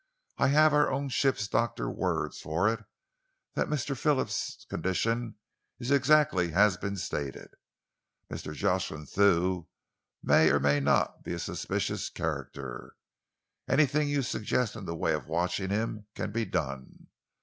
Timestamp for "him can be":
15.69-16.45